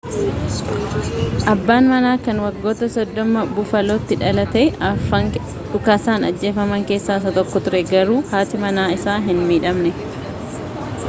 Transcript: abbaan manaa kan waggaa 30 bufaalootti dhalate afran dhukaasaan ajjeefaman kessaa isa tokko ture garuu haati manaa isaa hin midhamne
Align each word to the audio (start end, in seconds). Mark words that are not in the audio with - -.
abbaan 1.51 1.89
manaa 1.89 2.13
kan 2.27 2.39
waggaa 2.45 2.73
30 2.93 3.43
bufaalootti 3.59 4.17
dhalate 4.23 4.63
afran 4.89 5.29
dhukaasaan 5.43 6.27
ajjeefaman 6.31 6.89
kessaa 6.93 7.21
isa 7.23 7.35
tokko 7.39 7.63
ture 7.69 7.83
garuu 7.93 8.19
haati 8.33 8.63
manaa 8.67 8.89
isaa 8.97 9.19
hin 9.29 9.47
midhamne 9.53 9.95